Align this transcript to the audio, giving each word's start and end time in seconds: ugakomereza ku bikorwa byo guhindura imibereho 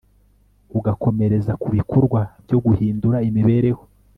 ugakomereza 0.77 1.51
ku 1.61 1.67
bikorwa 1.77 2.21
byo 2.43 2.57
guhindura 2.65 3.17
imibereho 3.29 3.81